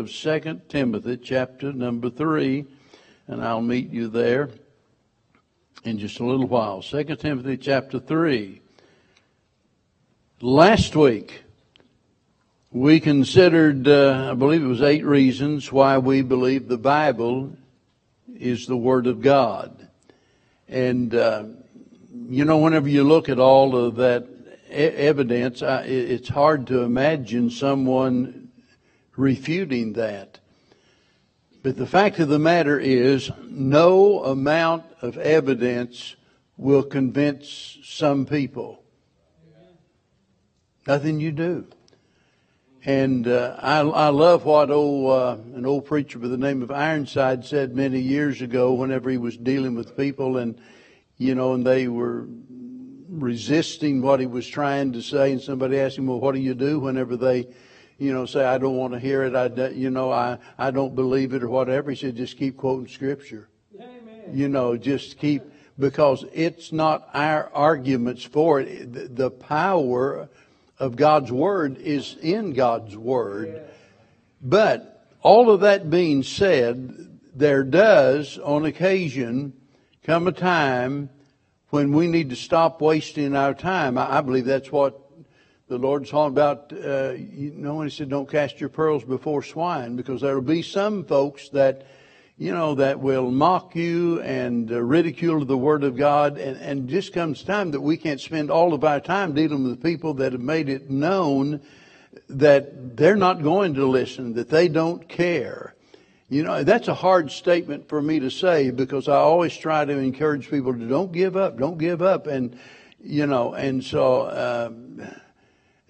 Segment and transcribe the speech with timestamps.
[0.00, 2.64] of Second Timothy chapter number 3,
[3.28, 4.48] and I'll meet you there
[5.84, 6.80] in just a little while.
[6.80, 8.62] Second Timothy chapter 3.
[10.40, 11.42] Last week,
[12.72, 17.52] we considered, uh, I believe it was eight reasons why we believe the Bible
[18.34, 19.86] is the Word of God.
[20.66, 21.44] And, uh,
[22.26, 24.26] you know, whenever you look at all of that
[24.70, 28.39] e- evidence, I, it's hard to imagine someone
[29.20, 30.38] refuting that.
[31.62, 36.16] But the fact of the matter is, no amount of evidence
[36.56, 38.82] will convince some people.
[40.86, 41.66] Nothing you do.
[42.84, 46.70] And uh, I, I love what old, uh, an old preacher by the name of
[46.70, 50.58] Ironside said many years ago whenever he was dealing with people and,
[51.18, 52.26] you know, and they were
[53.10, 56.54] resisting what he was trying to say and somebody asked him, well, what do you
[56.54, 57.48] do whenever they,
[58.00, 60.94] you know, say, I don't want to hear it, I, you know, I, I don't
[60.94, 61.90] believe it or whatever.
[61.90, 63.50] He said, just keep quoting scripture.
[63.78, 64.22] Amen.
[64.32, 65.42] You know, just keep,
[65.78, 68.90] because it's not our arguments for it.
[68.94, 70.30] The, the power
[70.78, 73.68] of God's Word is in God's Word.
[74.40, 79.52] But all of that being said, there does, on occasion,
[80.04, 81.10] come a time
[81.68, 83.98] when we need to stop wasting our time.
[83.98, 84.98] I, I believe that's what
[85.70, 86.72] the Lord's talking about.
[86.72, 90.42] Uh, you know, when He said, "Don't cast your pearls before swine," because there will
[90.42, 91.86] be some folks that
[92.40, 96.38] you know, that will mock you and uh, ridicule the Word of God.
[96.38, 99.82] And, and just comes time that we can't spend all of our time dealing with
[99.82, 101.60] people that have made it known
[102.30, 105.74] that they're not going to listen, that they don't care.
[106.30, 109.98] You know, that's a hard statement for me to say because I always try to
[109.98, 112.26] encourage people to don't give up, don't give up.
[112.26, 112.58] And,
[113.02, 114.70] you know, and so, uh,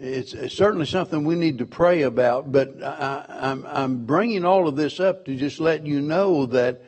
[0.01, 4.67] it's, it's, certainly something we need to pray about, but I, I'm, I'm bringing all
[4.67, 6.81] of this up to just let you know that,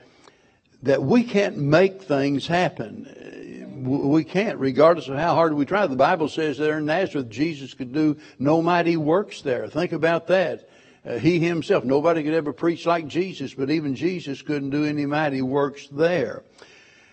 [0.83, 3.85] that we can't make things happen.
[3.85, 5.87] We can't, regardless of how hard we try.
[5.87, 9.69] The Bible says there in Nazareth, Jesus could do no mighty works there.
[9.69, 10.69] Think about that.
[11.05, 15.05] Uh, he himself, nobody could ever preach like Jesus, but even Jesus couldn't do any
[15.05, 16.45] mighty works there.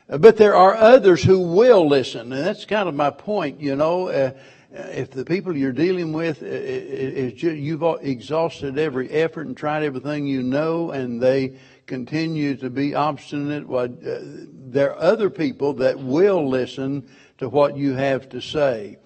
[0.09, 3.76] Uh, but there are others who will listen, and that's kind of my point, you
[3.76, 4.08] know.
[4.08, 4.32] Uh,
[4.72, 10.44] if the people you're dealing with, is you've exhausted every effort and tried everything you
[10.44, 11.57] know, and they
[11.88, 14.19] continue to be obstinate, well, uh,
[14.68, 17.09] there are other people that will listen
[17.40, 18.97] to what you have to say.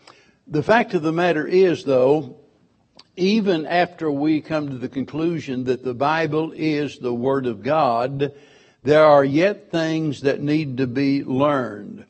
[0.47, 2.37] The fact of the matter is, though,
[3.15, 8.33] even after we come to the conclusion that the Bible is the Word of God,
[8.81, 12.05] there are yet things that need to be learned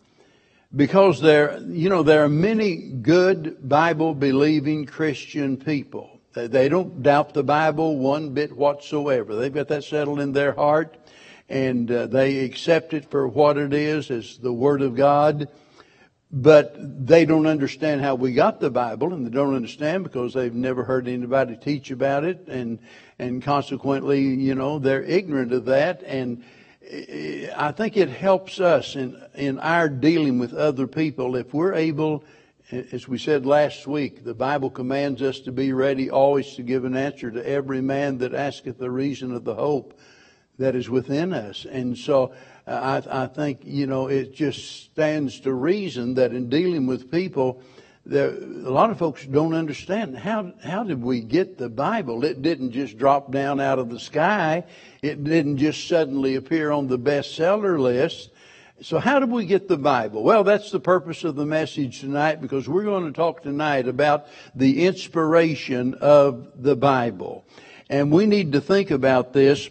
[0.76, 6.10] because there, you know, there are many good Bible believing Christian people.
[6.34, 9.36] They don't doubt the Bible one bit whatsoever.
[9.36, 10.98] They've got that settled in their heart
[11.48, 15.48] and uh, they accept it for what it is as the Word of God.
[16.32, 20.52] But they don't understand how we got the Bible and they don't understand because they've
[20.52, 22.80] never heard anybody teach about it and,
[23.20, 26.44] and consequently, you know, they're ignorant of that and,
[26.92, 32.24] I think it helps us in, in our dealing with other people if we're able,
[32.72, 36.84] as we said last week, the Bible commands us to be ready always to give
[36.84, 39.98] an answer to every man that asketh the reason of the hope
[40.60, 41.66] that is within us.
[41.66, 42.34] And so
[42.68, 47.10] uh, I, I think, you know, it just stands to reason that in dealing with
[47.10, 47.62] people,
[48.06, 52.26] there, a lot of folks don't understand how how did we get the Bible?
[52.26, 54.66] It didn't just drop down out of the sky.
[55.02, 58.32] It didn't just suddenly appear on the bestseller list.
[58.82, 60.24] So how did we get the Bible?
[60.24, 64.28] Well, that's the purpose of the message tonight because we're going to talk tonight about
[64.54, 67.46] the inspiration of the Bible.
[67.90, 69.70] And we need to think about this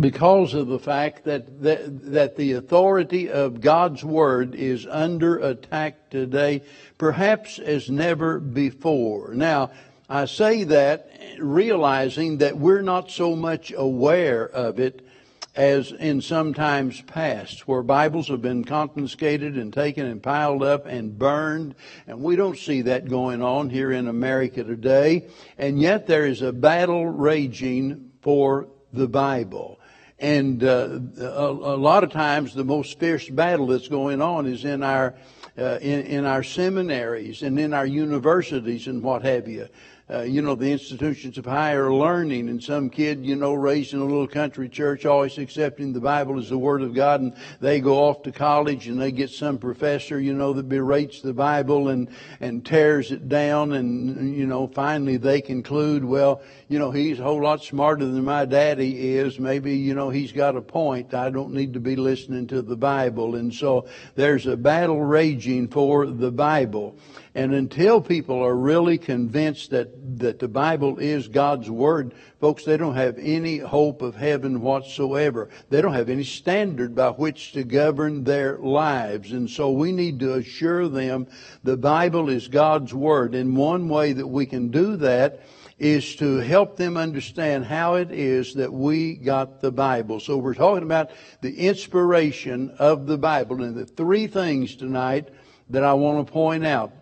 [0.00, 6.08] because of the fact that, that, that the authority of God's Word is under attack
[6.08, 6.62] today,
[6.96, 9.34] perhaps as never before.
[9.34, 9.70] Now,
[10.08, 15.06] I say that realizing that we're not so much aware of it
[15.54, 20.86] as in some times past, where Bibles have been confiscated and taken and piled up
[20.86, 21.74] and burned,
[22.06, 25.28] and we don't see that going on here in America today.
[25.58, 29.78] And yet there is a battle raging for the Bible.
[30.22, 34.64] And uh, a, a, lot of times, the most fierce battle that's going on is
[34.64, 35.16] in our
[35.58, 39.68] uh, in, in, our seminaries and in our universities and what have you.
[40.10, 44.00] Uh, you know, the institutions of higher learning and some kid, you know, raised in
[44.00, 47.80] a little country church, always accepting the Bible as the Word of God and they
[47.80, 51.88] go off to college and they get some professor, you know, that berates the Bible
[51.88, 52.08] and,
[52.40, 57.22] and tears it down and, you know, finally they conclude, well, you know, he's a
[57.22, 59.38] whole lot smarter than my daddy is.
[59.38, 61.14] Maybe, you know, he's got a point.
[61.14, 63.36] I don't need to be listening to the Bible.
[63.36, 66.96] And so there's a battle raging for the Bible.
[67.34, 72.76] And until people are really convinced that, that the Bible is God's Word, folks, they
[72.76, 75.48] don't have any hope of heaven whatsoever.
[75.70, 79.32] They don't have any standard by which to govern their lives.
[79.32, 81.26] And so we need to assure them
[81.64, 83.34] the Bible is God's Word.
[83.34, 85.40] And one way that we can do that
[85.78, 90.20] is to help them understand how it is that we got the Bible.
[90.20, 95.30] So we're talking about the inspiration of the Bible and the three things tonight
[95.70, 96.92] that I want to point out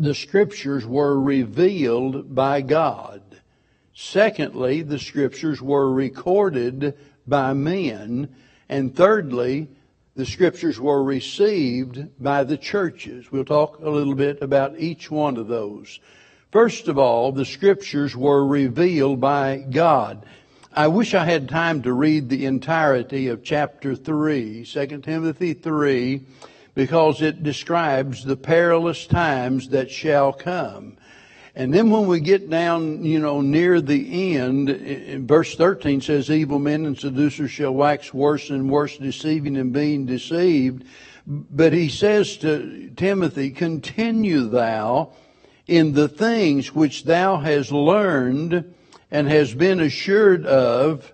[0.00, 3.22] the scriptures were revealed by God.
[3.94, 8.34] Secondly, the scriptures were recorded by men.
[8.68, 9.68] And thirdly,
[10.16, 13.30] the scriptures were received by the churches.
[13.30, 16.00] We'll talk a little bit about each one of those.
[16.50, 20.24] First of all, the scriptures were revealed by God.
[20.72, 26.22] I wish I had time to read the entirety of chapter 3, 2 Timothy 3,
[26.74, 30.96] because it describes the perilous times that shall come.
[31.54, 36.58] And then when we get down, you know, near the end, verse 13 says, evil
[36.58, 40.84] men and seducers shall wax worse and worse, deceiving and being deceived.
[41.26, 45.12] But he says to Timothy, continue thou
[45.66, 48.74] in the things which thou hast learned
[49.10, 51.12] and has been assured of,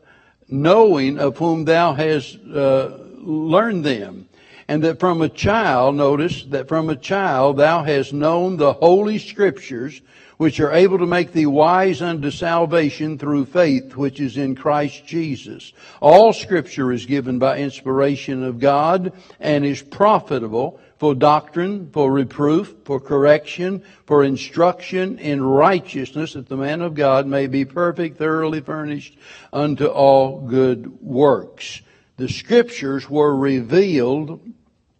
[0.48, 4.25] knowing of whom thou hast uh, learned them
[4.68, 9.18] and that from a child, notice, that from a child thou hast known the holy
[9.18, 10.00] scriptures,
[10.38, 15.06] which are able to make thee wise unto salvation through faith which is in Christ
[15.06, 15.72] Jesus.
[16.00, 22.74] All scripture is given by inspiration of God and is profitable for doctrine, for reproof,
[22.84, 28.60] for correction, for instruction in righteousness, that the man of God may be perfect, thoroughly
[28.60, 29.16] furnished
[29.52, 31.82] unto all good works.
[32.16, 34.40] The scriptures were revealed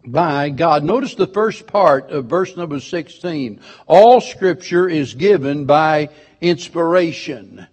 [0.07, 0.85] by God.
[0.85, 3.61] Notice the first part of verse number 16.
[3.87, 6.11] All scripture is given by
[6.41, 7.67] inspiration.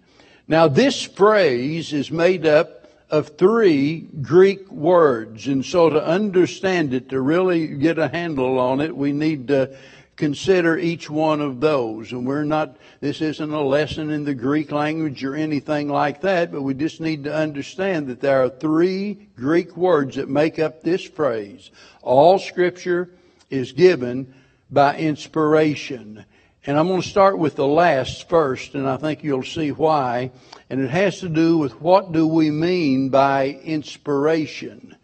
[0.48, 5.46] Now this phrase is made up of three Greek words.
[5.46, 9.76] And so to understand it, to really get a handle on it, we need to
[10.16, 12.12] consider each one of those.
[12.12, 16.52] And we're not, this isn't a lesson in the Greek language or anything like that,
[16.52, 20.82] but we just need to understand that there are three Greek words that make up
[20.82, 21.70] this phrase.
[22.02, 23.10] All scripture
[23.50, 24.34] is given
[24.70, 26.24] by inspiration.
[26.66, 30.30] And I'm going to start with the last first, and I think you'll see why.
[30.70, 34.96] And it has to do with what do we mean by inspiration?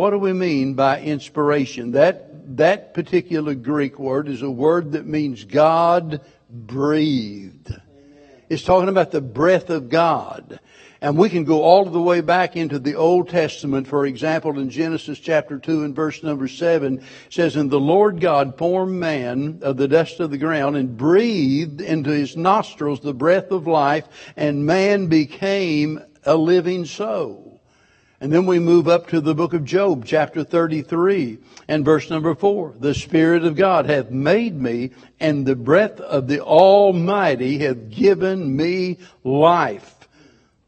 [0.00, 1.90] What do we mean by inspiration?
[1.90, 7.70] That that particular Greek word is a word that means God breathed.
[8.48, 10.58] It's talking about the breath of God.
[11.02, 13.88] And we can go all the way back into the Old Testament.
[13.88, 18.56] For example, in Genesis chapter 2 and verse number 7 says, And the Lord God
[18.56, 23.50] formed man of the dust of the ground and breathed into his nostrils the breath
[23.50, 27.49] of life, and man became a living soul.
[28.22, 31.38] And then we move up to the book of Job, chapter 33
[31.68, 32.74] and verse number 4.
[32.78, 38.54] The Spirit of God hath made me, and the breath of the Almighty hath given
[38.54, 39.96] me life.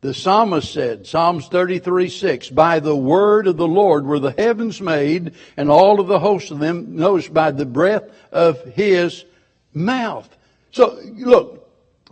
[0.01, 4.81] The psalmist said, Psalms 33, 6, By the word of the Lord were the heavens
[4.81, 9.27] made, and all of the hosts of them, notice, by the breath of his
[9.75, 10.29] mouth.
[10.73, 11.62] So, look,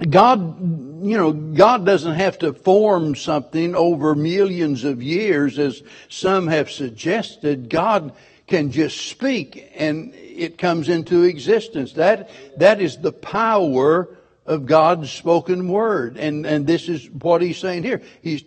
[0.09, 0.61] God,
[1.04, 6.71] you know, God doesn't have to form something over millions of years as some have
[6.71, 7.69] suggested.
[7.69, 8.12] God
[8.47, 11.92] can just speak and it comes into existence.
[11.95, 14.16] That, that is the power
[14.47, 16.16] of God's spoken word.
[16.16, 18.02] And, and this is what he's saying here.
[18.23, 18.42] He's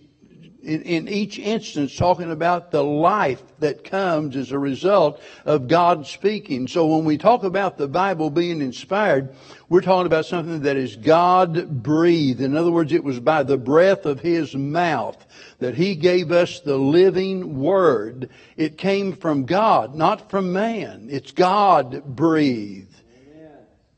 [0.64, 6.08] in, in, each instance talking about the life that comes as a result of God
[6.08, 6.68] speaking.
[6.68, 9.36] So when we talk about the Bible being inspired,
[9.68, 12.40] we're talking about something that is God breathed.
[12.40, 15.26] In other words, it was by the breath of His mouth
[15.60, 18.30] that He gave us the living Word.
[18.56, 21.08] It came from God, not from man.
[21.12, 22.93] It's God breathed.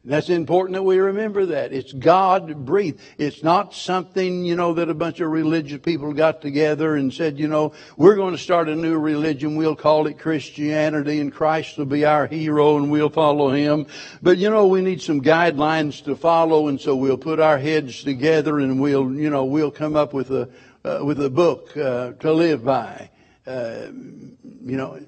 [0.06, 1.74] That's important that we remember that.
[1.74, 3.02] It's God breathed.
[3.18, 7.40] It's not something, you know, that a bunch of religious people got together and said,
[7.40, 9.56] you know, we're going to start a new religion.
[9.56, 13.88] We'll call it Christianity and Christ will be our hero and we'll follow him.
[14.22, 18.04] But, you know, we need some guidelines to follow and so we'll put our heads
[18.04, 20.50] together and we'll, you know, we'll come up with a,
[20.84, 23.10] uh, with a book uh, to live by.
[23.48, 25.00] Uh, you know,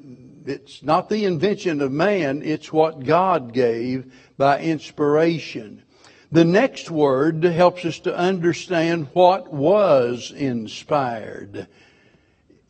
[0.48, 5.84] it's not the invention of man, it's what God gave by inspiration.
[6.32, 11.68] The next word helps us to understand what was inspired.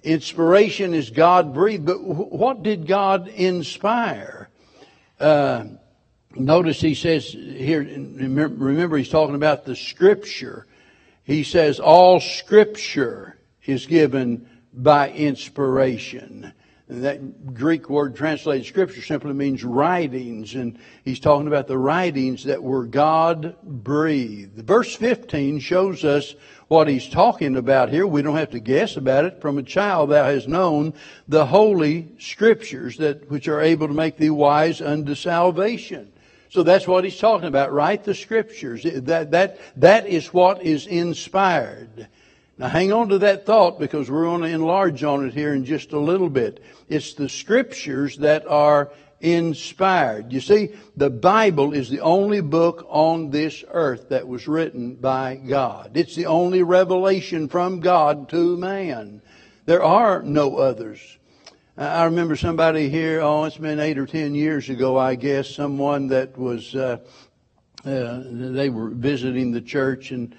[0.04, 4.50] Inspiration is God breathed, but what did God inspire?
[5.20, 5.66] Uh,
[6.36, 10.68] notice he says here, remember he's talking about the scripture.
[11.24, 16.54] He says all scripture is given by inspiration.
[16.90, 22.64] That Greek word translated scripture simply means writings, and he's talking about the writings that
[22.64, 24.66] were God breathed.
[24.66, 26.34] Verse 15 shows us
[26.70, 28.08] what he's talking about here.
[28.08, 29.42] We don't have to guess about it.
[29.42, 30.94] From a child thou hast known
[31.28, 36.10] the holy scriptures that which are able to make thee wise unto salvation.
[36.50, 38.02] So that's what he's talking about, right?
[38.02, 38.84] The scriptures.
[38.84, 42.08] That, that, that is what is inspired.
[42.58, 45.64] Now hang on to that thought because we're going to enlarge on it here in
[45.64, 46.64] just a little bit.
[46.90, 50.34] It's the scriptures that are inspired.
[50.34, 55.36] You see, the Bible is the only book on this earth that was written by
[55.36, 55.92] God.
[55.96, 59.22] It's the only revelation from God to man.
[59.66, 61.00] There are no others.
[61.78, 66.08] I remember somebody here, oh, it's been eight or ten years ago, I guess, someone
[66.08, 66.98] that was, uh,
[67.86, 70.36] uh, they were visiting the church and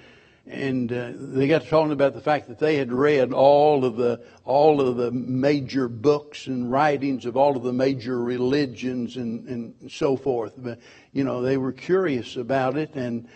[0.49, 3.97] and uh, they got to talking about the fact that they had read all of
[3.97, 9.47] the all of the major books and writings of all of the major religions and,
[9.47, 10.53] and so forth.
[10.57, 10.79] But
[11.13, 13.27] you know, they were curious about it, and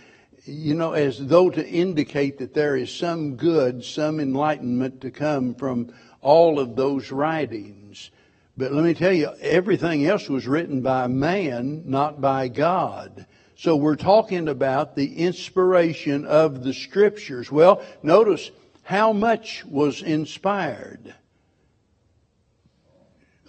[0.46, 5.54] you know, as though to indicate that there is some good, some enlightenment to come
[5.54, 8.10] from all of those writings.
[8.58, 13.28] But let me tell you, everything else was written by man, not by God.
[13.64, 17.50] So we're talking about the inspiration of the scriptures.
[17.50, 18.52] Well, notice
[18.82, 21.16] how much was inspired.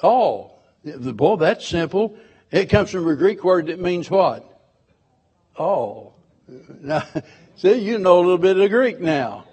[0.01, 0.63] All.
[0.85, 2.17] Boy, that's simple.
[2.53, 4.49] It comes from a Greek word that means what?
[5.57, 6.15] All.
[6.81, 7.03] Now,
[7.57, 9.47] see, you know a little bit of Greek now.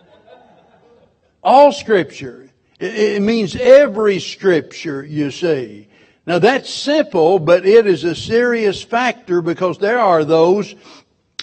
[1.41, 2.51] All scripture.
[2.79, 5.87] It means every scripture, you see.
[6.31, 10.73] Now that's simple, but it is a serious factor because there are those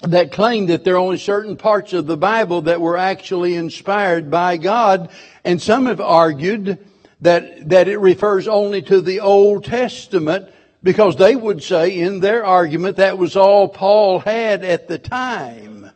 [0.01, 4.31] that claim that there are only certain parts of the Bible that were actually inspired
[4.31, 5.11] by God,
[5.43, 6.79] and some have argued
[7.21, 10.49] that, that it refers only to the Old Testament
[10.81, 15.91] because they would say in their argument that was all Paul had at the time.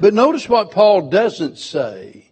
[0.00, 2.26] But notice what Paul doesn't say.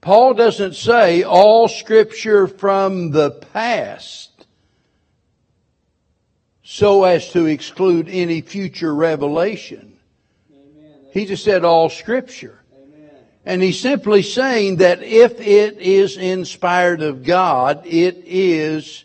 [0.00, 4.33] Paul doesn't say all scripture from the past
[6.64, 9.98] so as to exclude any future revelation.
[10.50, 10.98] Amen.
[11.12, 12.58] He just said all scripture.
[12.74, 13.10] Amen.
[13.44, 19.04] And he's simply saying that if it is inspired of God, it is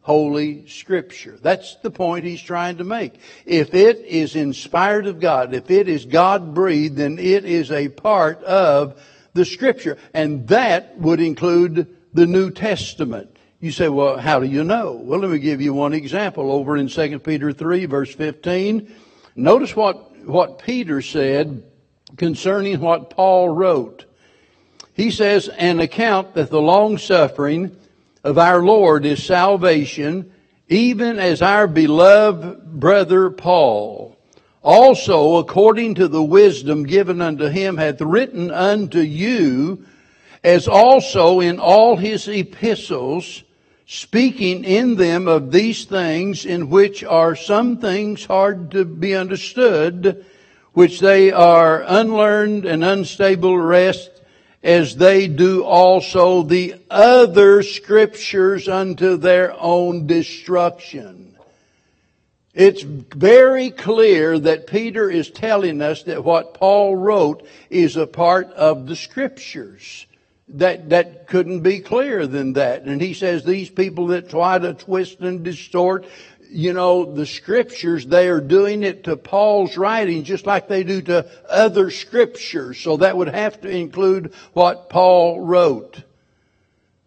[0.00, 1.36] Holy Scripture.
[1.42, 3.20] That's the point he's trying to make.
[3.44, 7.88] If it is inspired of God, if it is God breathed, then it is a
[7.88, 9.02] part of
[9.34, 9.98] the Scripture.
[10.14, 13.35] And that would include the New Testament.
[13.60, 14.92] You say, well, how do you know?
[14.92, 18.94] Well, let me give you one example over in 2 Peter 3 verse 15.
[19.34, 21.62] Notice what, what Peter said
[22.16, 24.04] concerning what Paul wrote.
[24.94, 27.76] He says, an account that the long suffering
[28.24, 30.32] of our Lord is salvation,
[30.68, 34.16] even as our beloved brother Paul
[34.66, 39.86] also according to the wisdom given unto him hath written unto you
[40.42, 43.44] as also in all his epistles
[43.86, 50.26] speaking in them of these things in which are some things hard to be understood,
[50.72, 54.10] which they are unlearned and unstable wrest,
[54.62, 61.36] as they do also the other scriptures unto their own destruction.
[62.52, 68.48] It's very clear that Peter is telling us that what Paul wrote is a part
[68.54, 70.05] of the scriptures
[70.48, 72.82] that, that couldn't be clearer than that.
[72.82, 76.06] And he says these people that try to twist and distort,
[76.48, 81.02] you know, the scriptures, they are doing it to Paul's writing just like they do
[81.02, 82.78] to other scriptures.
[82.78, 86.02] So that would have to include what Paul wrote.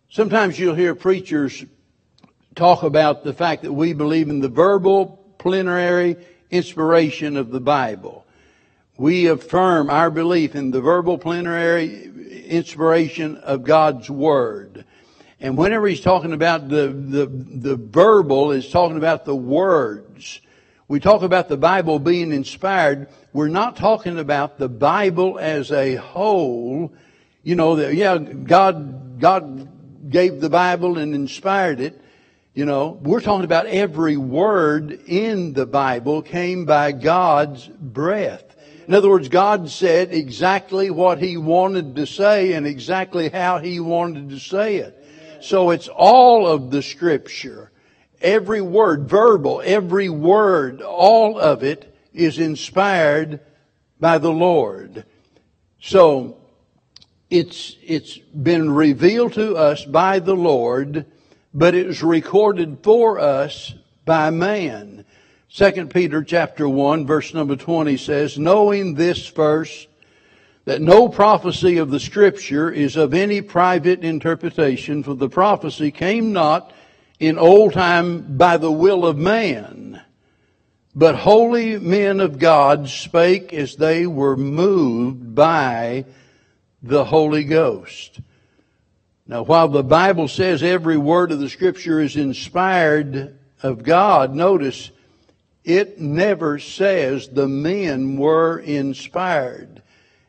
[0.09, 1.63] Sometimes you'll hear preachers
[2.55, 6.17] talk about the fact that we believe in the verbal, plenary,
[6.51, 8.25] inspiration of the Bible.
[8.97, 12.08] We affirm our belief in the verbal plenary
[12.49, 14.85] inspiration of God's Word.
[15.39, 20.41] And whenever he's talking about the, the, the verbal, is talking about the words.
[20.87, 23.07] We talk about the Bible being inspired.
[23.31, 26.91] We're not talking about the Bible as a whole.
[27.43, 32.01] You know, yeah, God, God gave the Bible and inspired it.
[32.53, 38.48] You know, we're talking about every word in the Bible came by God's breath.
[38.89, 43.79] In other words, God said exactly what He wanted to say and exactly how He
[43.79, 45.05] wanted to say it.
[45.41, 47.69] So it's all of the scripture.
[48.19, 53.41] Every word, verbal, every word, all of it is inspired
[53.99, 55.05] by the Lord.
[55.79, 56.37] So
[57.29, 61.05] it's, it's been revealed to us by the Lord,
[61.53, 63.71] but it was recorded for us
[64.03, 64.98] by man.
[65.51, 69.87] Second Peter chapter 1 verse number 20 says, knowing this first,
[70.65, 76.33] that no prophecy of the scripture is of any private interpretation, for the prophecy came
[76.33, 76.71] not
[77.19, 79.99] in old time by the will of man,
[80.93, 86.05] but holy men of God spake as they were moved by
[86.83, 88.19] the Holy Ghost.
[89.25, 94.91] Now, while the Bible says every word of the scripture is inspired of God, notice
[95.69, 99.83] it never says the men were inspired.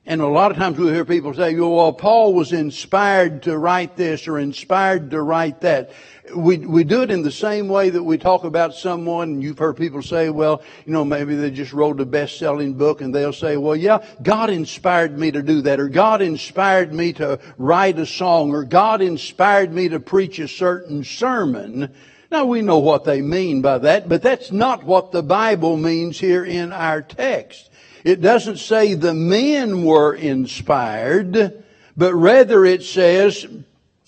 [0.04, 3.96] And a lot of times we hear people say, well, Paul was inspired to write
[3.96, 5.92] this or inspired to write that.
[6.34, 9.40] We, we do it in the same way that we talk about someone.
[9.40, 13.14] You've heard people say, well, you know, maybe they just wrote a best-selling book and
[13.14, 17.38] they'll say, well, yeah, God inspired me to do that or God inspired me to
[17.56, 21.94] write a song or God inspired me to preach a certain sermon.
[22.30, 26.18] Now we know what they mean by that, but that's not what the Bible means
[26.18, 27.70] here in our text.
[28.04, 31.64] It doesn't say the men were inspired,
[31.96, 33.46] but rather it says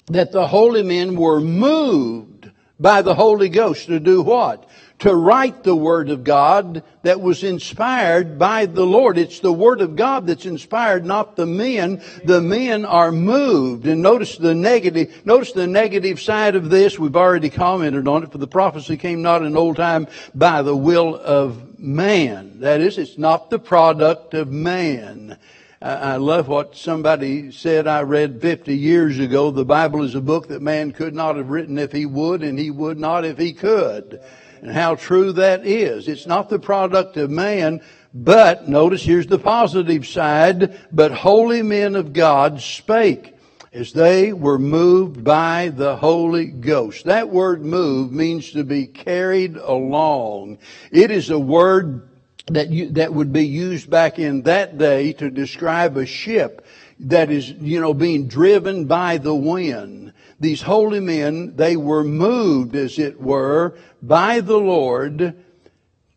[0.07, 4.69] that the holy men were moved by the Holy Ghost to do what?
[5.03, 9.19] To write the Word of God that was inspired by the Lord.
[9.19, 12.01] It's the Word of God that's inspired, not the men.
[12.25, 13.85] The men are moved.
[13.89, 17.01] And notice the negative, notice the negative side of this.
[17.01, 20.07] We've already commented on it, for the prophecy came not in old time
[20.37, 22.61] by the will of man.
[22.61, 25.37] That is, it's not the product of man.
[25.81, 29.51] I love what somebody said I read 50 years ago.
[29.51, 32.57] The Bible is a book that man could not have written if he would, and
[32.57, 34.21] he would not if he could.
[34.63, 36.07] And how true that is.
[36.07, 37.83] It's not the product of man,
[38.15, 43.35] but notice here's the positive side, but holy men of God spake
[43.73, 47.07] as they were moved by the Holy Ghost.
[47.07, 50.59] That word move means to be carried along.
[50.91, 52.09] It is a word
[52.47, 56.67] that you, that would be used back in that day to describe a ship
[57.01, 60.12] that is, you know, being driven by the wind.
[60.43, 65.37] These holy men, they were moved, as it were, by the Lord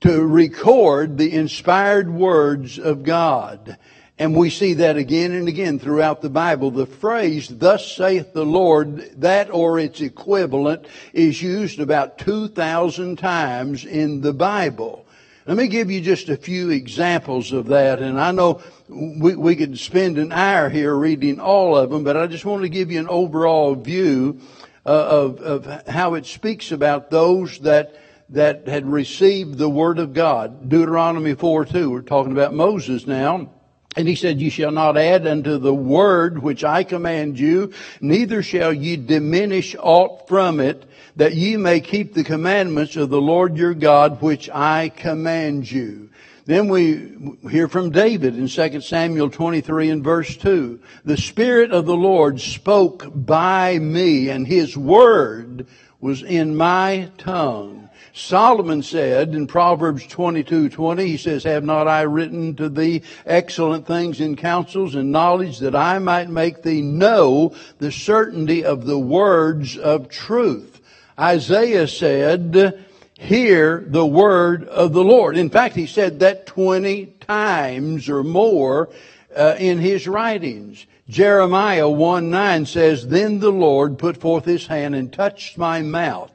[0.02, 3.78] to record the inspired words of God.
[4.18, 6.72] And we see that again and again throughout the Bible.
[6.72, 13.86] The phrase, thus saith the Lord, that or its equivalent is used about 2,000 times
[13.86, 15.06] in the Bible.
[15.46, 18.02] Let me give you just a few examples of that.
[18.02, 22.18] And I know we, we could spend an hour here reading all of them, but
[22.18, 24.42] I just want to give you an overall view
[24.86, 27.96] uh, of, of how it speaks about those that
[28.30, 30.70] that had received the word of God.
[30.70, 31.92] Deuteronomy 4 2.
[31.92, 33.52] We're talking about Moses now.
[33.98, 37.72] And he said, You shall not add unto the word which I command you,
[38.02, 40.84] neither shall ye diminish aught from it,
[41.16, 46.10] that ye may keep the commandments of the Lord your God which I command you.
[46.46, 50.80] Then we hear from David in 2 Samuel 23 and verse 2.
[51.04, 55.66] The Spirit of the Lord spoke by me, and his word
[56.00, 57.90] was in my tongue.
[58.14, 63.88] Solomon said in Proverbs 22, 20, he says, Have not I written to thee excellent
[63.88, 69.00] things in counsels and knowledge that I might make thee know the certainty of the
[69.00, 70.80] words of truth?
[71.20, 72.85] Isaiah said,
[73.18, 75.38] Hear the word of the Lord.
[75.38, 78.90] In fact, he said that 20 times or more
[79.36, 80.86] uh, in his writings.
[81.08, 86.32] Jeremiah 1 9 says, Then the Lord put forth his hand and touched my mouth.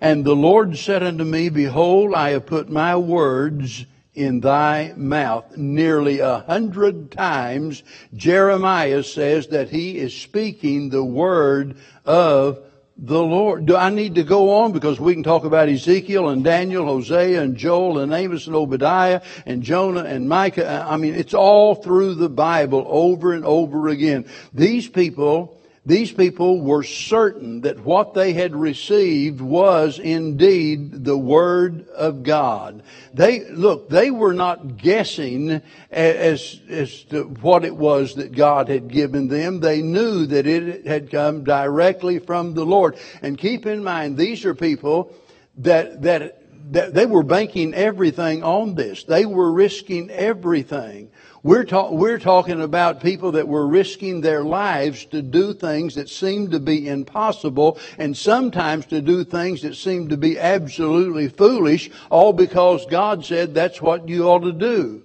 [0.00, 5.56] And the Lord said unto me, Behold, I have put my words in thy mouth.
[5.56, 7.82] Nearly a hundred times
[8.14, 12.58] Jeremiah says that he is speaking the word of
[12.96, 13.66] the Lord.
[13.66, 14.72] Do I need to go on?
[14.72, 19.20] Because we can talk about Ezekiel and Daniel, Hosea and Joel and Amos and Obadiah
[19.46, 20.86] and Jonah and Micah.
[20.88, 24.26] I mean, it's all through the Bible over and over again.
[24.52, 31.86] These people these people were certain that what they had received was indeed the Word
[31.88, 32.82] of God.
[33.12, 38.88] They, look, they were not guessing as, as to what it was that God had
[38.88, 39.60] given them.
[39.60, 42.96] They knew that it had come directly from the Lord.
[43.20, 45.14] And keep in mind, these are people
[45.58, 49.04] that, that, that they were banking everything on this.
[49.04, 51.10] They were risking everything.
[51.44, 56.08] We're, ta- we're talking about people that were risking their lives to do things that
[56.08, 61.90] seemed to be impossible and sometimes to do things that seemed to be absolutely foolish,
[62.08, 65.02] all because God said that's what you ought to do.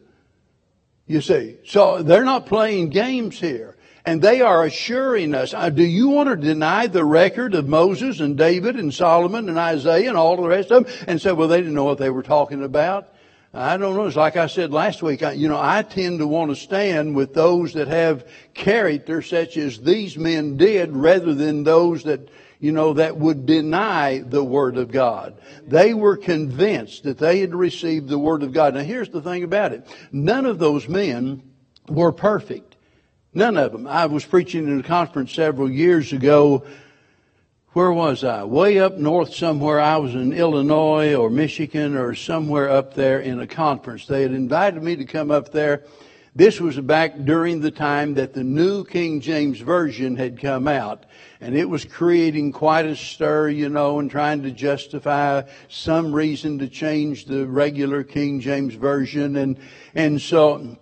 [1.07, 1.57] You see.
[1.65, 3.75] So they're not playing games here.
[4.05, 8.21] And they are assuring us, uh, do you want to deny the record of Moses
[8.21, 10.93] and David and Solomon and Isaiah and all the rest of them?
[11.05, 13.09] And say, well, they didn't know what they were talking about.
[13.53, 14.05] I don't know.
[14.05, 15.23] It's like I said last week.
[15.23, 19.57] I, you know, I tend to want to stand with those that have character such
[19.57, 24.77] as these men did rather than those that, you know, that would deny the Word
[24.77, 25.41] of God.
[25.65, 28.75] They were convinced that they had received the Word of God.
[28.75, 29.87] Now here's the thing about it.
[30.11, 31.41] None of those men
[31.87, 32.75] were perfect.
[33.33, 33.87] None of them.
[33.87, 36.65] I was preaching in a conference several years ago
[37.79, 38.43] where was I?
[38.43, 39.79] Way up north somewhere.
[39.79, 44.05] I was in Illinois or Michigan or somewhere up there in a conference.
[44.05, 45.85] They had invited me to come up there.
[46.35, 51.05] This was back during the time that the new King James Version had come out.
[51.39, 56.59] And it was creating quite a stir, you know, and trying to justify some reason
[56.59, 59.37] to change the regular King James Version.
[59.37, 59.57] And,
[59.95, 60.77] and so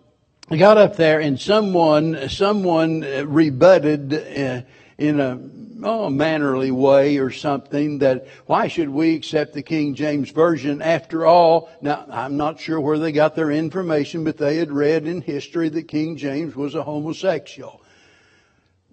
[0.49, 4.61] I got up there and someone, someone rebutted uh,
[4.97, 5.39] in a
[5.83, 11.25] oh, mannerly way or something that why should we accept the King James Version after
[11.25, 11.69] all?
[11.81, 15.69] Now, I'm not sure where they got their information, but they had read in history
[15.69, 17.81] that King James was a homosexual.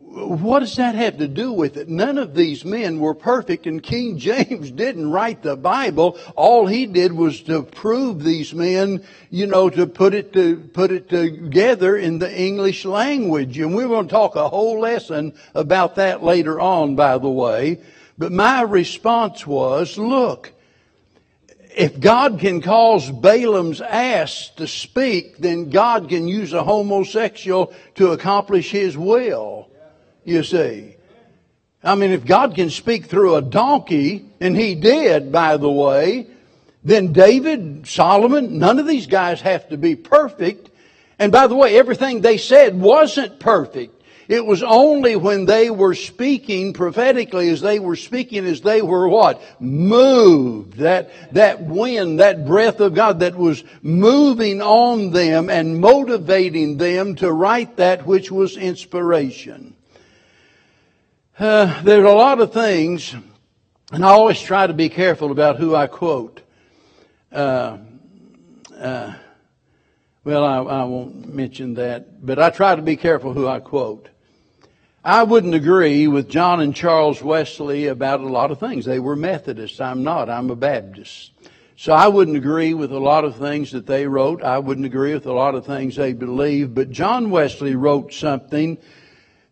[0.06, 1.88] What does that have to do with it?
[1.88, 6.18] None of these men were perfect and King James didn't write the Bible.
[6.36, 10.92] All he did was to prove these men, you know, to put it to, put
[10.92, 13.58] it together in the English language.
[13.58, 17.80] And we're going to talk a whole lesson about that later on, by the way.
[18.18, 20.52] But my response was, look,
[21.74, 28.12] if God can cause Balaam's ass to speak, then God can use a homosexual to
[28.12, 29.70] accomplish his will
[30.24, 30.96] you see.
[31.82, 36.26] I mean, if God can speak through a donkey, and he did, by the way,
[36.82, 40.70] then David, Solomon, none of these guys have to be perfect.
[41.18, 44.02] And by the way, everything they said wasn't perfect.
[44.26, 49.06] It was only when they were speaking prophetically, as they were speaking, as they were
[49.06, 49.42] what?
[49.60, 50.78] Moved.
[50.78, 57.16] That, that wind, that breath of God that was moving on them and motivating them
[57.16, 59.74] to write that which was inspiration.
[61.36, 63.12] Uh, there's a lot of things,
[63.90, 66.40] and I always try to be careful about who I quote.
[67.32, 67.78] Uh,
[68.78, 69.14] uh,
[70.22, 74.10] well, I, I won't mention that, but I try to be careful who I quote.
[75.04, 78.84] I wouldn't agree with John and Charles Wesley about a lot of things.
[78.84, 79.80] They were Methodists.
[79.80, 80.30] I'm not.
[80.30, 81.32] I'm a Baptist.
[81.76, 84.40] So I wouldn't agree with a lot of things that they wrote.
[84.44, 86.76] I wouldn't agree with a lot of things they believe.
[86.76, 88.78] But John Wesley wrote something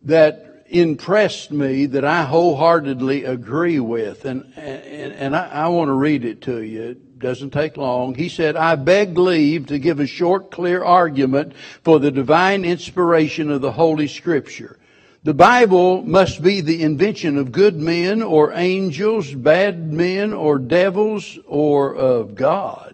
[0.04, 4.24] that impressed me that I wholeheartedly agree with.
[4.24, 6.82] And, and, and I, I want to read it to you.
[6.82, 8.14] It doesn't take long.
[8.14, 11.54] He said, I beg leave to give a short, clear argument
[11.84, 14.78] for the divine inspiration of the Holy Scripture.
[15.24, 21.38] The Bible must be the invention of good men or angels, bad men or devils
[21.46, 22.91] or of God.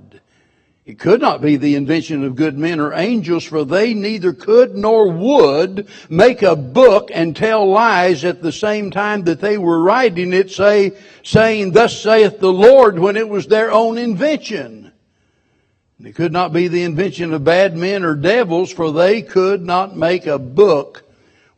[0.88, 4.74] It could not be the invention of good men or angels, for they neither could
[4.74, 9.82] nor would make a book and tell lies at the same time that they were
[9.82, 14.90] writing it, say, saying, Thus saith the Lord, when it was their own invention.
[16.02, 19.94] It could not be the invention of bad men or devils, for they could not
[19.94, 21.04] make a book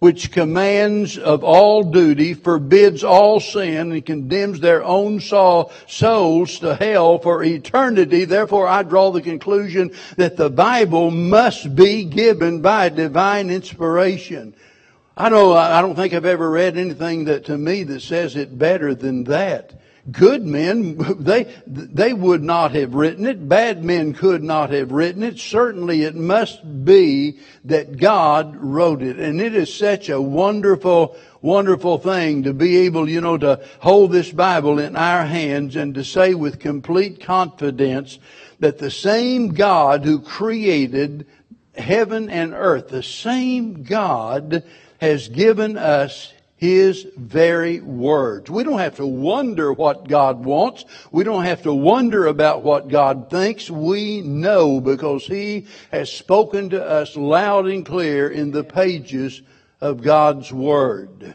[0.01, 6.75] which commands of all duty, forbids all sin, and condemns their own soul, souls to
[6.75, 8.25] hell for eternity.
[8.25, 14.55] Therefore, I draw the conclusion that the Bible must be given by divine inspiration.
[15.19, 18.59] I know, I don't think I've ever read anything that to me that says it
[18.59, 19.83] better than that.
[20.11, 23.49] Good men, they, they would not have written it.
[23.49, 25.39] Bad men could not have written it.
[25.39, 29.19] Certainly it must be that God wrote it.
[29.19, 34.13] And it is such a wonderful, wonderful thing to be able, you know, to hold
[34.13, 38.19] this Bible in our hands and to say with complete confidence
[38.59, 41.27] that the same God who created
[41.77, 44.65] heaven and earth, the same God
[44.99, 48.51] has given us his very words.
[48.51, 50.85] We don't have to wonder what God wants.
[51.11, 53.71] We don't have to wonder about what God thinks.
[53.71, 59.41] We know because He has spoken to us loud and clear in the pages
[59.81, 61.35] of God's Word.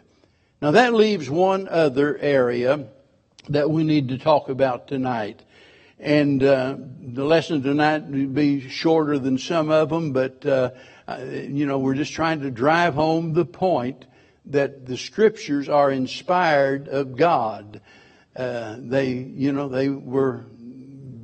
[0.61, 2.85] Now that leaves one other area
[3.49, 5.41] that we need to talk about tonight.
[5.97, 10.69] And uh, the lesson tonight will be shorter than some of them, but uh,
[11.31, 14.05] you know we're just trying to drive home the point
[14.47, 17.81] that the scriptures are inspired of God.
[18.36, 20.45] Uh, they, you know, they were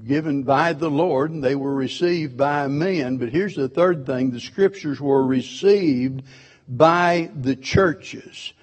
[0.05, 3.17] given by the Lord and they were received by men.
[3.17, 4.31] But here's the third thing.
[4.31, 6.23] The scriptures were received
[6.67, 8.53] by the churches.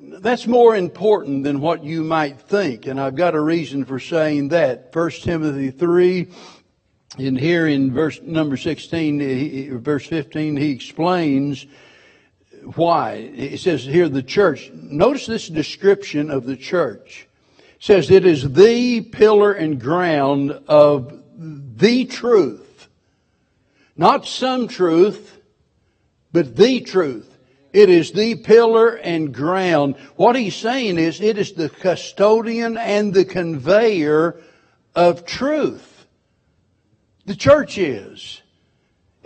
[0.00, 2.86] That's more important than what you might think.
[2.86, 4.94] And I've got a reason for saying that.
[4.94, 6.28] 1 Timothy 3,
[7.18, 11.66] and here in verse number 16, verse 15, he explains
[12.76, 13.12] why.
[13.12, 14.70] It says here the church.
[14.72, 17.26] Notice this description of the church.
[17.58, 22.88] It says it is the pillar and ground of the truth.
[23.96, 25.40] Not some truth,
[26.32, 27.36] but the truth.
[27.72, 29.96] It is the pillar and ground.
[30.16, 34.40] What he's saying is it is the custodian and the conveyor
[34.94, 36.06] of truth.
[37.26, 38.42] The church is.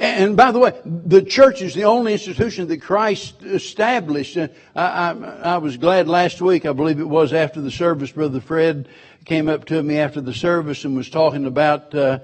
[0.02, 4.36] And by the way, the church is the only institution that Christ established.
[4.36, 8.40] I, I, I, was glad last week, I believe it was after the service, Brother
[8.40, 8.88] Fred
[9.24, 12.18] came up to me after the service and was talking about uh,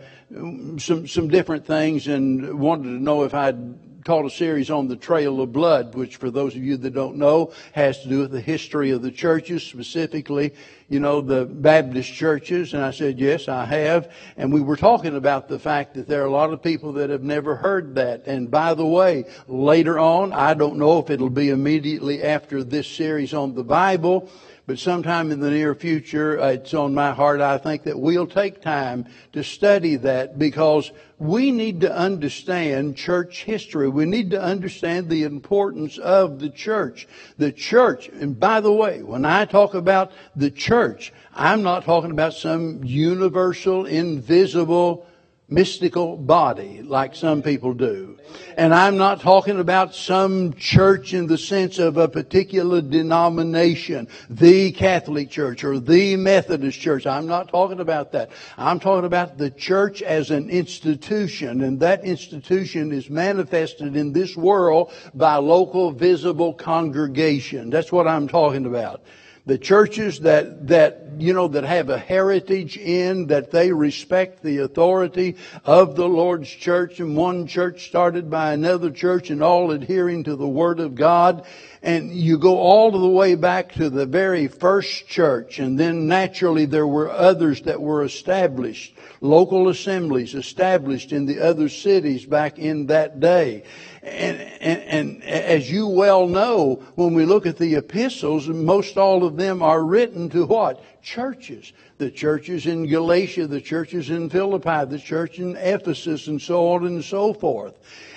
[0.79, 4.97] some some different things and wanted to know if I'd taught a series on the
[4.97, 8.31] Trail of Blood, which for those of you that don't know, has to do with
[8.31, 10.55] the history of the churches, specifically,
[10.89, 12.75] you know, the Baptist churches.
[12.75, 14.13] And I said, yes, I have.
[14.37, 17.11] And we were talking about the fact that there are a lot of people that
[17.11, 18.27] have never heard that.
[18.27, 22.87] And by the way, later on, I don't know if it'll be immediately after this
[22.87, 24.31] series on the Bible,
[24.68, 28.61] but sometime in the near future, it's on my heart, I think that we'll take
[28.61, 33.88] time to study that because we need to understand church history.
[33.88, 37.09] We need to understand the importance of the church.
[37.38, 42.11] The church, and by the way, when I talk about the church, I'm not talking
[42.11, 45.07] about some universal, invisible,
[45.49, 48.19] mystical body like some people do.
[48.59, 54.73] And I'm not talking about some church in the sense of a particular denomination, the
[54.73, 57.07] Catholic Church or the Methodist Church.
[57.07, 58.31] I'm not talking about that.
[58.59, 64.37] I'm talking about the church as an institution and that institution is manifested in this
[64.37, 67.71] world by local visible congregation.
[67.71, 69.03] That's what I'm talking about
[69.49, 74.59] the churches that, that, you know, that have a heritage in, that they respect the
[74.59, 80.25] authority of the Lord's church and one church started by another church and all adhering
[80.25, 81.47] to the Word of God.
[81.83, 86.67] And you go all the way back to the very first church and then naturally
[86.67, 92.89] there were others that were established, local assemblies established in the other cities back in
[92.89, 93.65] that day.
[94.09, 99.25] And, and, and, as you well know, when we look at the epistles, most all
[99.25, 100.83] of them are written to what?
[101.03, 101.73] Churches.
[101.99, 106.87] The churches in Galatia, the churches in Philippi, the church in Ephesus, and so on
[106.87, 107.75] and so forth.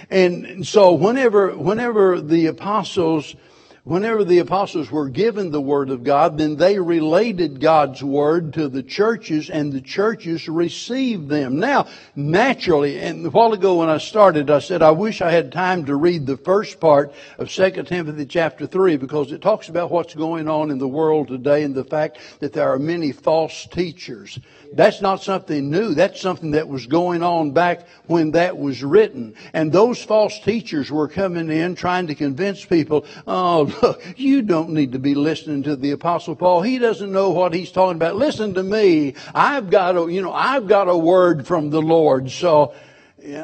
[0.09, 3.35] And so whenever, whenever the apostles
[3.83, 8.67] whenever the apostles were given the word of God, then they related God's word to
[8.67, 11.59] the churches and the churches received them.
[11.59, 15.51] Now, naturally, and a while ago when I started, I said I wish I had
[15.51, 19.89] time to read the first part of 2 Timothy chapter 3 because it talks about
[19.89, 23.65] what's going on in the world today and the fact that there are many false
[23.71, 24.39] teachers.
[24.73, 25.93] That's not something new.
[25.95, 29.35] That's something that was going on back when that was written.
[29.53, 34.71] And those false teachers were coming in trying to convince people, oh, look, you don't
[34.71, 36.61] need to be listening to the apostle Paul.
[36.61, 38.15] He doesn't know what he's talking about.
[38.15, 39.15] Listen to me.
[39.33, 42.31] I've got a, you know, I've got a word from the Lord.
[42.31, 42.73] So,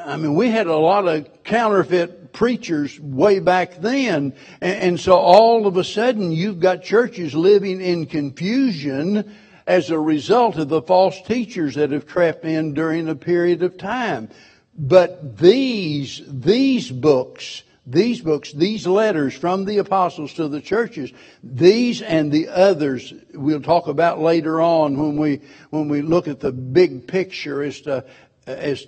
[0.05, 4.33] I mean, we had a lot of counterfeit preachers way back then.
[4.61, 9.35] And, and so all of a sudden you've got churches living in confusion
[9.65, 13.77] as a result of the false teachers that have crept in during a period of
[13.77, 14.29] time.
[14.77, 22.01] But these, these books, these books, these letters from the apostles to the churches, these
[22.01, 26.51] and the others we'll talk about later on when we, when we look at the
[26.51, 28.03] big picture as to,
[28.45, 28.85] as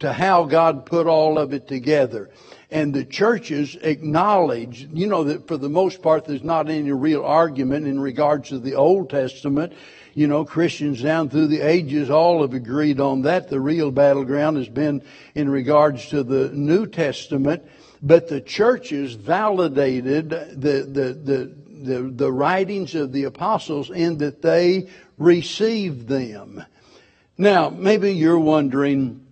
[0.00, 2.30] to how God put all of it together.
[2.70, 7.22] And the churches acknowledge, you know, that for the most part there's not any real
[7.22, 9.74] argument in regards to the Old Testament.
[10.14, 13.50] You know, Christians down through the ages all have agreed on that.
[13.50, 15.02] The real battleground has been
[15.34, 17.62] in regards to the New Testament
[18.02, 24.42] but the churches validated the, the, the, the, the writings of the apostles in that
[24.42, 24.88] they
[25.18, 26.64] received them.
[27.38, 29.24] Now, maybe you're wondering,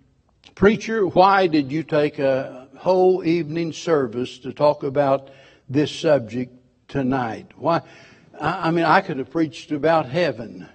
[0.55, 5.31] preacher, why did you take a whole evening service to talk about
[5.69, 6.53] this subject
[6.89, 7.49] tonight?
[7.57, 7.83] Why?
[8.41, 10.69] I mean, I could have preached about heaven.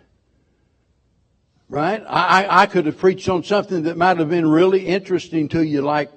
[1.67, 2.03] Right?
[2.07, 5.81] I, I could have preached on something that might have been really interesting to you,
[5.81, 6.11] like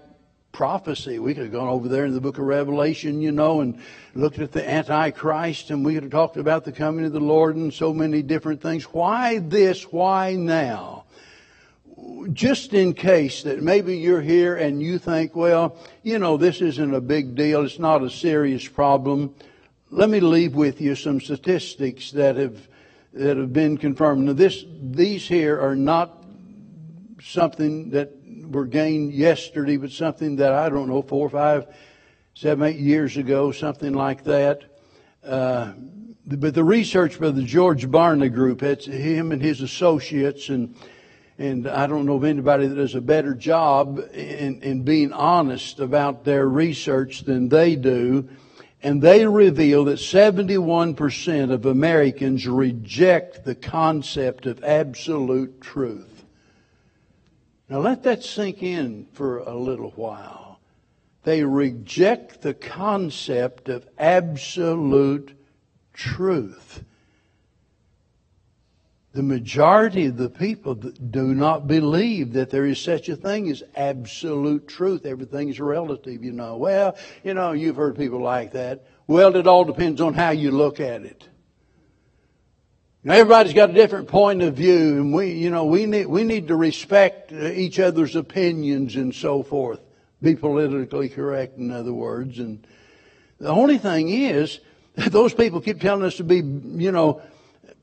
[0.52, 1.18] prophecy.
[1.18, 3.80] We could have gone over there in the book of Revelation, you know, and
[4.14, 7.56] looked at the Antichrist, and we could have talked about the coming of the Lord
[7.56, 8.84] and so many different things.
[8.84, 9.92] Why this?
[9.92, 11.04] Why now?
[12.32, 16.94] Just in case that maybe you're here and you think, well, you know, this isn't
[16.94, 17.64] a big deal.
[17.64, 19.34] It's not a serious problem.
[19.90, 22.68] Let me leave with you some statistics that have
[23.14, 24.26] that have been confirmed.
[24.26, 26.17] Now, this these here are not
[27.20, 28.12] something that
[28.50, 31.66] were gained yesterday, but something that I don't know, four, five,
[32.34, 34.64] seven, eight years ago, something like that.
[35.24, 35.72] Uh,
[36.26, 40.74] but the research by the George Barna Group, it's him and his associates, and
[41.38, 45.78] and I don't know of anybody that does a better job in, in being honest
[45.78, 48.28] about their research than they do.
[48.82, 56.17] And they reveal that 71% of Americans reject the concept of absolute truth.
[57.68, 60.60] Now let that sink in for a little while.
[61.24, 65.38] They reject the concept of absolute
[65.92, 66.82] truth.
[69.12, 73.62] The majority of the people do not believe that there is such a thing as
[73.74, 75.04] absolute truth.
[75.04, 76.56] Everything's relative, you know.
[76.56, 78.86] Well, you know, you've heard people like that.
[79.06, 81.28] Well, it all depends on how you look at it.
[83.06, 86.48] Everybody's got a different point of view, and we, you know, we need, we need
[86.48, 89.80] to respect uh, each other's opinions and so forth.
[90.20, 92.40] Be politically correct, in other words.
[92.40, 92.66] And
[93.38, 94.58] the only thing is,
[94.96, 97.22] those people keep telling us to be, you know,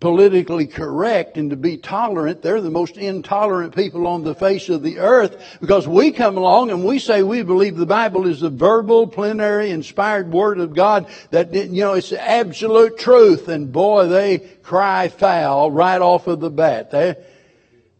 [0.06, 4.84] politically correct and to be tolerant, they're the most intolerant people on the face of
[4.84, 8.52] the earth because we come along and we say we believe the Bible is the
[8.52, 13.48] verbal, plenary, inspired Word of God that, you know, it's absolute truth.
[13.48, 16.92] And boy, they cry foul right off of the bat.
[16.92, 17.16] They,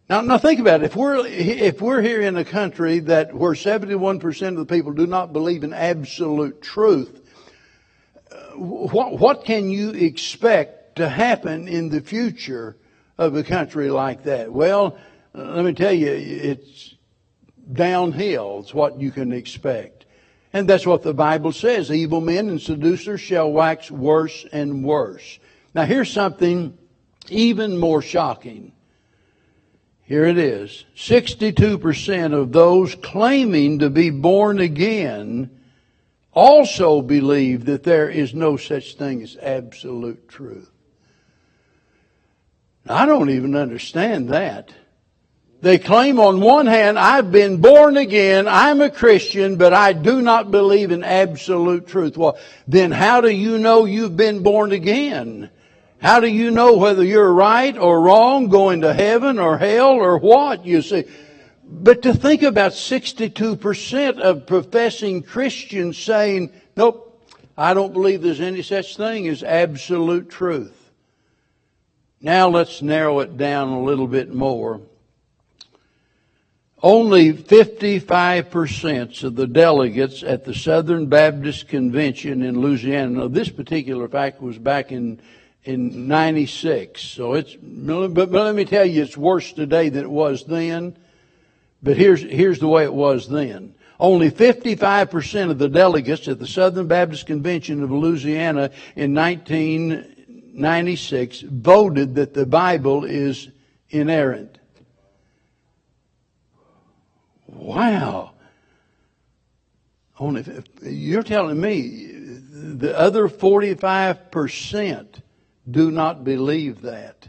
[0.08, 0.84] now, now think about it.
[0.84, 5.08] If we're, if we're here in a country that where 71% of the people do
[5.08, 7.20] not believe in absolute truth,
[8.30, 12.76] uh, what, what can you expect to happen in the future
[13.16, 14.52] of a country like that?
[14.52, 14.98] Well,
[15.32, 16.94] let me tell you, it's
[17.72, 18.60] downhill.
[18.60, 20.06] It's what you can expect.
[20.52, 21.90] And that's what the Bible says.
[21.90, 25.38] Evil men and seducers shall wax worse and worse.
[25.74, 26.76] Now here's something
[27.28, 28.72] even more shocking.
[30.04, 30.84] Here it is.
[30.96, 35.50] 62% of those claiming to be born again
[36.32, 40.70] also believe that there is no such thing as absolute truth.
[42.88, 44.72] I don't even understand that.
[45.62, 50.20] They claim on one hand, I've been born again, I'm a Christian, but I do
[50.20, 52.16] not believe in absolute truth.
[52.16, 55.50] Well, then how do you know you've been born again?
[55.98, 60.18] How do you know whether you're right or wrong, going to heaven or hell or
[60.18, 61.04] what, you see?
[61.64, 68.62] But to think about 62% of professing Christians saying, nope, I don't believe there's any
[68.62, 70.85] such thing as absolute truth.
[72.20, 74.80] Now let's narrow it down a little bit more.
[76.82, 84.08] Only 55% of the delegates at the Southern Baptist Convention in Louisiana, now this particular
[84.08, 85.20] fact was back in,
[85.64, 90.44] in 96, so it's, but, let me tell you, it's worse today than it was
[90.44, 90.96] then,
[91.82, 93.74] but here's, here's the way it was then.
[93.98, 100.15] Only 55% of the delegates at the Southern Baptist Convention of Louisiana in 19,
[100.56, 103.48] 96 voted that the Bible is
[103.90, 104.58] inerrant.
[107.46, 108.32] Wow.
[110.18, 110.44] Only
[110.82, 115.20] you're telling me the other 45%
[115.70, 117.28] do not believe that.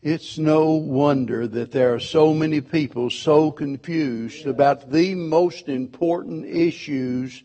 [0.00, 6.46] It's no wonder that there are so many people so confused about the most important
[6.46, 7.42] issues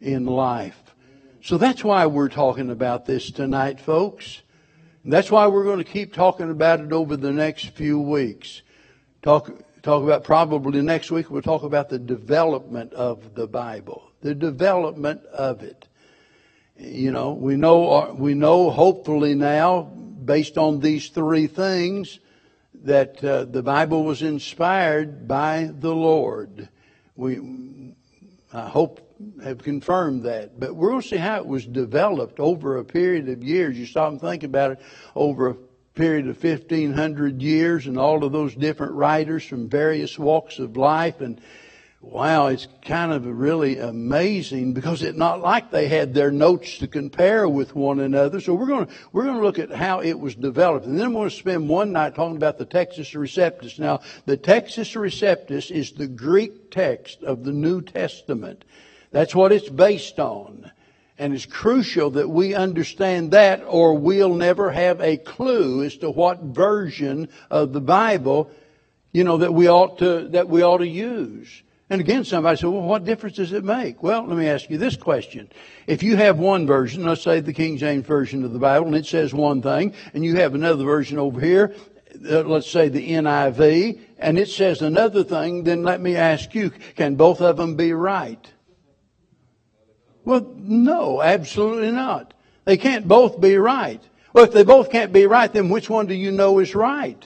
[0.00, 0.81] in life.
[1.44, 4.42] So that's why we're talking about this tonight, folks.
[5.04, 8.62] That's why we're going to keep talking about it over the next few weeks.
[9.22, 9.50] Talk,
[9.82, 15.24] talk about probably next week, we'll talk about the development of the Bible, the development
[15.26, 15.88] of it.
[16.76, 22.20] You know, we know, we know hopefully now, based on these three things,
[22.84, 26.68] that uh, the Bible was inspired by the Lord.
[27.16, 27.94] We,
[28.52, 29.00] I hope,
[29.42, 30.58] have confirmed that.
[30.58, 33.78] But we're going to see how it was developed over a period of years.
[33.78, 34.80] You stop and think about it
[35.14, 35.56] over a
[35.94, 41.20] period of 1500 years and all of those different writers from various walks of life
[41.20, 41.40] and
[42.02, 46.88] wow, it's kind of really amazing because it's not like they had their notes to
[46.88, 48.40] compare with one another.
[48.40, 50.84] So we're going to, we're going to look at how it was developed.
[50.84, 53.78] And then I'm going to spend one night talking about the Textus Receptus.
[53.78, 58.64] Now, the Textus Receptus is the Greek text of the New Testament.
[59.12, 60.72] That's what it's based on.
[61.18, 66.10] And it's crucial that we understand that or we'll never have a clue as to
[66.10, 68.50] what version of the Bible,
[69.12, 71.62] you know, that we ought to, that we ought to use.
[71.92, 74.02] And again, somebody said, well, what difference does it make?
[74.02, 75.50] Well, let me ask you this question.
[75.86, 78.96] If you have one version, let's say the King James Version of the Bible, and
[78.96, 81.74] it says one thing, and you have another version over here,
[82.30, 86.70] uh, let's say the NIV, and it says another thing, then let me ask you,
[86.96, 88.50] can both of them be right?
[90.24, 92.32] Well, no, absolutely not.
[92.64, 94.00] They can't both be right.
[94.32, 97.22] Well, if they both can't be right, then which one do you know is right?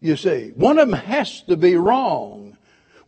[0.00, 2.45] You see, one of them has to be wrong.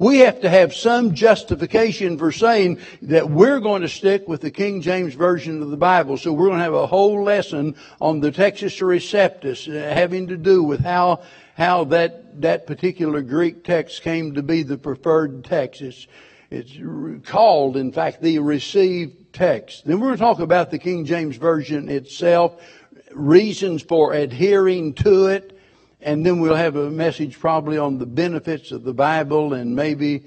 [0.01, 4.51] We have to have some justification for saying that we're going to stick with the
[4.53, 6.17] King James Version of the Bible.
[6.17, 10.37] So we're going to have a whole lesson on the Textus Receptus uh, having to
[10.37, 11.23] do with how,
[11.57, 15.83] how that, that particular Greek text came to be the preferred text.
[15.83, 16.07] It's,
[16.49, 19.85] it's called, in fact, the received text.
[19.85, 22.63] Then we're going to talk about the King James Version itself,
[23.11, 25.58] reasons for adhering to it,
[26.01, 30.25] and then we'll have a message probably on the benefits of the Bible and maybe,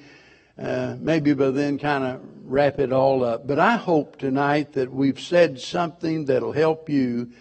[0.57, 3.47] uh, maybe by then kind of wrap it all up.
[3.47, 7.31] But I hope tonight that we've said something that'll help you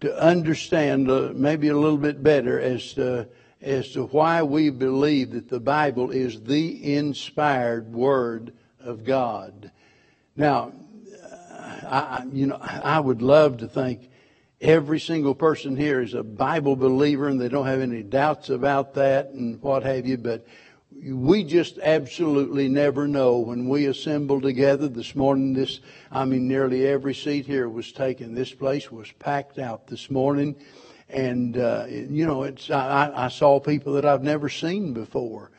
[0.00, 3.28] to understand uh, maybe a little bit better as to,
[3.60, 9.70] as to why we believe that the Bible is the inspired Word of God.
[10.36, 10.72] Now,
[11.84, 14.08] I, you know, I would love to think
[14.62, 18.94] Every single person here is a Bible believer and they don't have any doubts about
[18.94, 20.46] that and what have you, but
[21.04, 23.38] we just absolutely never know.
[23.38, 25.80] When we assemble together this morning this
[26.12, 28.36] i mean nearly every seat here was taken.
[28.36, 30.54] This place was packed out this morning.
[31.08, 35.50] And uh, you know it's I, I, saw people that i've never seen before.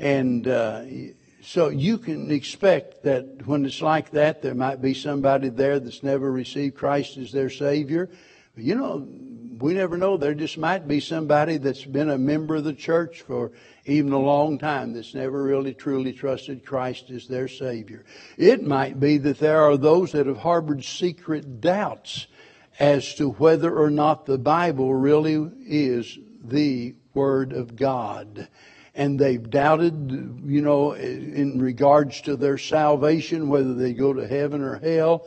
[0.00, 0.82] And uh,
[1.42, 6.02] so you can expect that when it's like that there might be somebody there that's
[6.02, 8.10] never received christ as their savior
[8.58, 9.06] you know,
[9.60, 10.16] we never know.
[10.16, 13.52] There just might be somebody that's been a member of the church for
[13.86, 18.04] even a long time that's never really truly trusted Christ as their Savior.
[18.36, 22.26] It might be that there are those that have harbored secret doubts
[22.78, 28.48] as to whether or not the Bible really is the Word of God.
[28.94, 34.60] And they've doubted, you know, in regards to their salvation, whether they go to heaven
[34.62, 35.26] or hell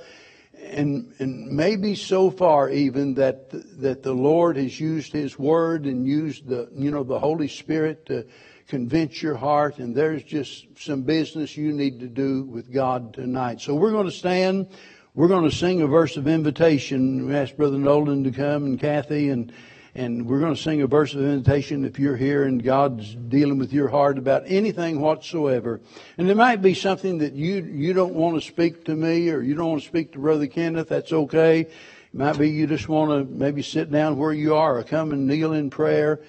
[0.64, 3.50] and, and maybe so far even that
[3.82, 8.06] that the Lord has used His Word and used the you know the Holy Spirit
[8.08, 8.26] to
[8.68, 13.60] convince your heart, and there's just some business you need to do with God tonight.
[13.60, 14.70] So we're going to stand.
[15.14, 17.28] We're going to sing a verse of invitation.
[17.28, 19.52] We ask Brother Nolan to come and Kathy and
[19.94, 23.58] and we're going to sing a verse of invitation if you're here and God's dealing
[23.58, 25.82] with your heart about anything whatsoever.
[26.18, 29.42] And it might be something that you, you don't want to speak to me or
[29.42, 30.90] you don't want to speak to Brother Kenneth.
[30.90, 31.62] That's okay.
[31.62, 31.70] It
[32.14, 35.28] might be you just want to maybe sit down where you are or come and
[35.28, 36.22] kneel in prayer,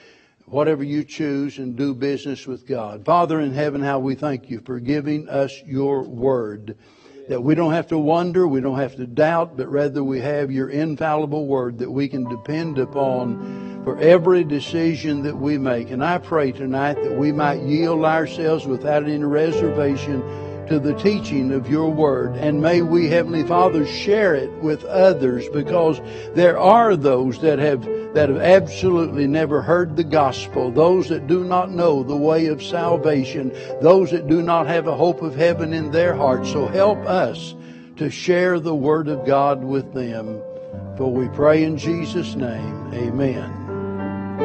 [0.47, 3.05] whatever you choose and do business with God.
[3.05, 6.77] Father in heaven, how we thank you for giving us your word
[7.29, 10.51] that we don't have to wonder, we don't have to doubt, but rather we have
[10.51, 15.91] your infallible word that we can depend upon for every decision that we make.
[15.91, 20.21] And I pray tonight that we might yield ourselves without any reservation
[20.69, 22.35] to the teaching of your word.
[22.37, 26.01] And may we, Heavenly Father, share it with others because
[26.35, 27.83] there are those that have,
[28.15, 32.63] that have absolutely never heard the gospel, those that do not know the way of
[32.63, 36.51] salvation, those that do not have a hope of heaven in their hearts.
[36.51, 37.55] So help us
[37.97, 40.41] to share the word of God with them.
[40.97, 42.93] For we pray in Jesus' name.
[42.95, 43.62] Amen.